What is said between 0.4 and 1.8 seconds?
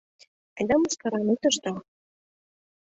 —Айда, мыскарам ит ыштыл!